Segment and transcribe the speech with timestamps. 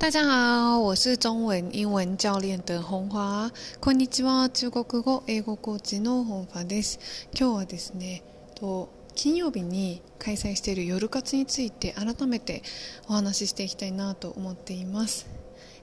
[0.00, 3.52] 大家好，我是中文英文教練的本華。
[3.80, 6.98] こんにちは、中国語英語コーチの本華です。
[7.38, 8.22] 今日はですね、
[8.54, 12.62] と金曜日に開催している夜活について改めて
[13.08, 15.26] お話ししていきたいなと思っています。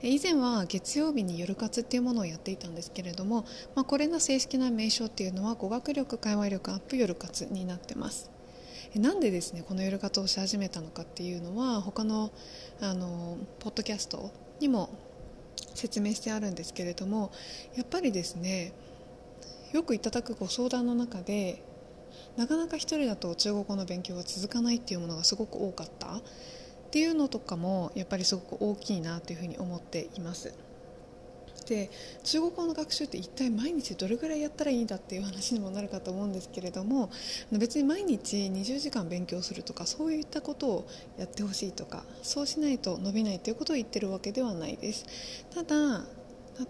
[0.02, 3.46] 以前は月曜日に夜活っていうものをやっていたんですけれども、
[3.76, 8.32] まあ、これの正式な名称っていうのは語学力会話力アップ夜活になってます
[8.96, 12.32] なんでですねこの夜活をし始めたのかっていうのは他の
[12.82, 14.90] あのポッドキャストにも
[15.76, 17.32] 説明してあるんですけれども
[17.76, 18.74] やっぱりですね
[19.74, 21.64] よくいただくご相談の中で
[22.38, 26.22] なかなか1人だと中国語の勉強が続かないっていうものがすごく多かったっ
[26.92, 30.54] ていうのとかもやっぱりすごく大きいなというふうに思っています。
[31.68, 31.90] で
[32.24, 37.10] 中国語の学習って一体毎日どれぐらいやったらいいんだっていう話にもなるかと思うんですけれども
[37.52, 45.06] 別に毎日20時間勉強するとかそういったことをやってほしいとかそうしないと伸びないということを言ってるわけではないです。
[45.54, 46.06] ただ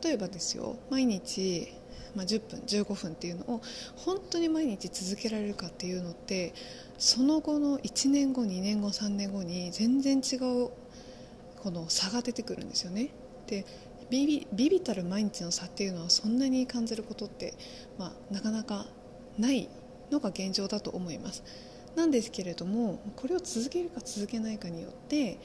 [0.03, 1.73] 例えばですよ毎日
[2.15, 3.61] まあ、10分15分っていうのを
[3.95, 6.51] 本当に毎日続けられるかっていうのって
[6.97, 10.71] その後の1年後2年後3年後に全然違う
[11.61, 13.09] この差が出てくるんですよね。
[13.45, 13.65] で
[14.09, 17.53] ビビビビたる毎日の差っていうのはそんなに感じることって、
[17.97, 18.85] まあ、なかなか
[19.37, 19.69] ない
[20.11, 21.43] のが現状だと思います。
[21.95, 25.39] なんですけれどもこれを続けるか続けないかによって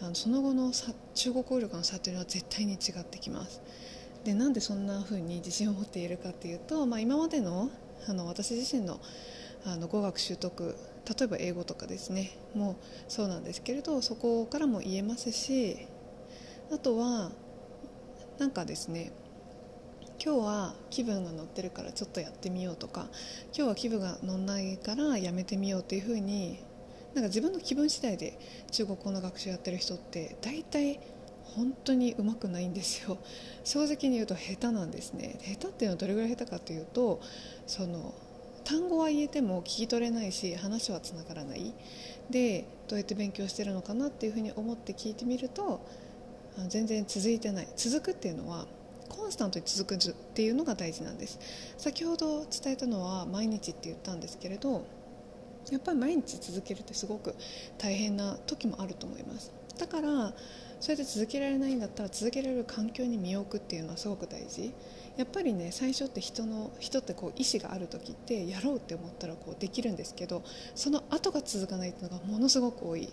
[0.00, 3.60] あのその後の差中国語力の差というのは絶対に違ってきます。
[4.24, 7.70] でなんでそんな風に自信を持っているかっていうと、まあ、今までの
[8.08, 9.00] あの私自身の
[9.66, 12.76] あの語学習得例えば英語とかですねもう
[13.08, 15.86] そうなんですけれどそこからも言えますし
[16.70, 17.32] あとは
[18.38, 19.12] なんかですね
[20.24, 23.08] 今日は気分が乗ってるからちょっとやってみようとか
[23.56, 26.58] 今日は気分が乗んないからやめてみようっていうふうに
[27.14, 28.38] なんか自分の気分次第で
[28.72, 30.98] 中国語の学習やってる人って大体
[31.56, 33.18] 本当にうまくないんですよ。
[33.62, 35.38] 正直に言うと下手なんですね。
[35.42, 37.20] 下手っていうのはどれぐらい下手かというと
[37.66, 38.14] その
[38.64, 41.74] 単語は言えても聞き取れないし話はつながらない。
[42.30, 45.86] でどうやって勉強してるのかなっていうふうに思って聞いてみると
[46.68, 47.68] 全然続いてない。
[47.76, 48.66] 続くっていうのは
[49.08, 51.38] コンスタントに続くっていうのが大事なんです。
[51.78, 54.86] 先ほど伝えたのは毎日って言ったんですけれど
[55.70, 57.34] やっぱり毎日続けるってすごく
[57.78, 59.52] 大変な時もあると思います。
[59.78, 60.32] だから
[60.80, 64.74] それで続けられないんだったら続けられる環境に身を置くっていうのはすごく大事。
[65.16, 70.42] やっぱりね最初って人の人ってこう意思がある時ってやろうって思ったらこうできるんですけど
[70.74, 73.08] その後が続かないっていうのがものすごく多い。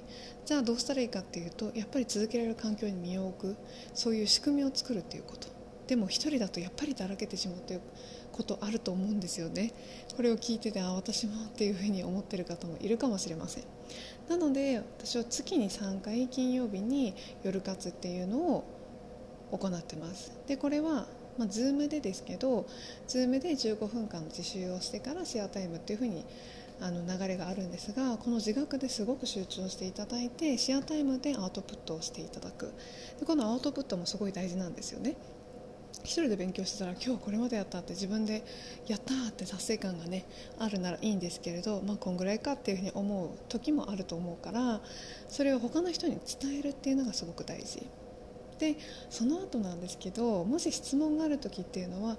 [0.46, 3.58] じゃあどうしたらいいかっていうとやっぱり続けられる環境に身を置く。
[3.94, 5.61] そういう仕組みを作るっていうこと。
[5.92, 7.82] でも一人だとやっぱりだらけてしまうという
[8.32, 9.74] ことあると思うんですよね。
[10.16, 13.64] これを聞いててあ私もっていうふうに思ってる方もいるかもしれません。
[14.30, 17.14] なので私は月に3回金曜日に
[17.44, 18.64] 夜活っていうのを
[19.52, 20.32] 行ってます。
[20.48, 21.08] でこれは
[21.38, 22.66] まあ、Zoom でですけど
[23.10, 26.24] Zoom で15分間の自習をしてからシェアタイムっていうふうに
[26.80, 32.74] あの流れがあるんですがこの自学ですごく集中していただいてシェアタイムでアウトプットをしていただく。
[33.20, 35.16] でこのアウトプットもすごい大事なんですよね。
[36.04, 38.44] 一人で勉強してたら今日これまでやったって自分で
[38.88, 40.26] やったって達成感がね
[40.58, 44.82] あるならいいんですけれど、まあ、こんぐらいかっていうふうに思う時もあると思うから
[45.28, 47.88] それを他の人に伝えるっていうのがすごく大事。
[48.60, 48.78] で
[49.10, 52.18] その後なんですけどもし質問がある時っていうのは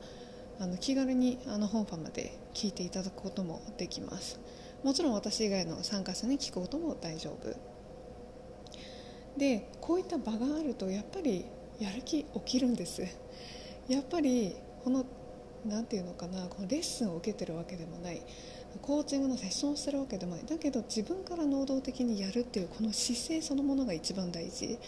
[0.58, 4.40] あの気軽にあの本ファまで聞いていただくこともできます。
[4.82, 7.54] もちろん私以外の参加者に聞くことも大丈夫。
[9.38, 11.46] でこういった場があるとやっぱり
[11.78, 13.02] やる気起きるんです。
[13.88, 14.54] やっぱり
[14.84, 15.04] この
[15.66, 18.22] 何て言うのかなこのレッスンを受けてるわけでもない
[18.80, 24.78] コーチングのセッションをしてるわけでもないだけど自分から能動的にやるっていうこの姿勢そのものが一番大事。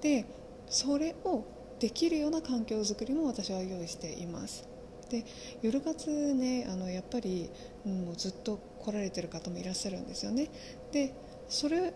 [0.00, 0.26] で
[0.68, 1.44] それを
[1.78, 4.68] できるような環境づくりも私は用意しています。
[5.08, 5.24] で
[5.62, 7.48] 夜活ねあのやっぱり、
[7.86, 10.50] うん、もうずっと来られてる方もいらっしゃるんですよね。
[10.92, 11.14] で
[11.48, 11.94] それ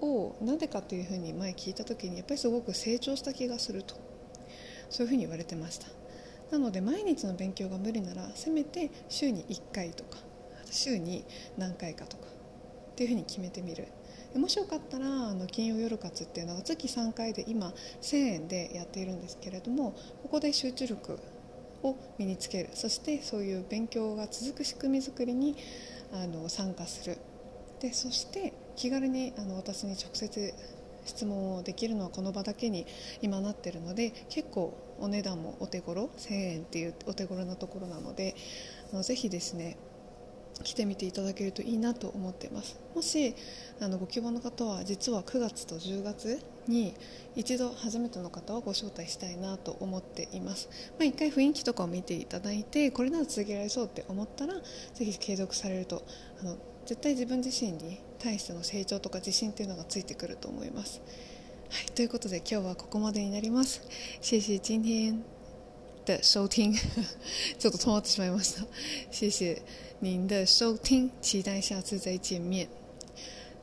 [0.00, 4.11] をなんでかというふうに前聞いた時にやっぱりすごく成長した気がすると。
[4.92, 5.88] そういうふうに言われてました。
[6.50, 10.18] なので毎日の勉強が無理ならせめて週に1回とか
[10.70, 11.24] 週に
[11.56, 12.26] 何回かとか
[12.92, 13.88] っていうふうに決めてみる。
[14.34, 19.92] もしよかったらあの金曜夜活っていうのは月3回で今1000円でやっているんですけれども
[20.22, 21.18] ここで集中力
[21.82, 22.70] を身につける。
[22.74, 25.56] そしてそういう勉強が続く仕組み作りに
[26.12, 27.16] あの参加する。
[27.80, 30.54] でそして気軽にあの私に直接
[31.04, 32.86] 質問をできるのはこの場だけに
[33.20, 38.34] 今なってるので結構お値段もお手頃1000円っていうお手頃なところなので
[38.92, 39.76] あのぜひですね
[40.62, 42.78] 来てみていただけるといいなと思っています。
[42.94, 43.34] もし
[43.80, 46.94] あのご希望の方は実は9月と10月に
[47.34, 54.54] 一度初めての方をご招待したいなと思っています、まあ、一回雰囲気とかを見ていただいてこれなら続けられそうって思ったら
[54.94, 56.04] ぜひ継続されると
[56.40, 56.56] あの
[56.86, 61.00] 絶対自分自身に対しての成長とか自信っていうのがついてくると思います
[61.72, 63.80] はい、ということで今日はここまでになります。
[64.20, 65.24] 谢谢今天
[66.04, 66.74] 的收听，
[67.58, 68.66] ちょっと止まってしまいました。
[69.10, 69.62] 谢谢
[70.02, 72.68] 您的收听，期待下次再見面。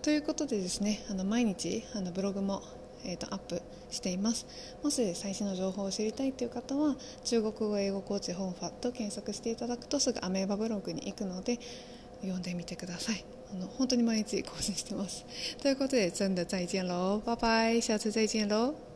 [0.01, 2.63] ということでですね、あの毎日あのブログも、
[3.05, 3.61] えーと、アップ
[3.91, 4.47] しています。
[4.81, 11.59] もし最新の情報を知りたいという方は中国語英語コーチ本ファと検索していただくとすぐアメーバブログに行くので
[12.21, 13.23] 読んでみてください。
[13.51, 15.25] あの本当に毎日更新してます。
[15.61, 18.88] ということで真的再见喽，拜拜，下次再见喽。